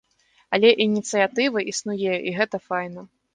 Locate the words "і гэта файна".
2.31-3.07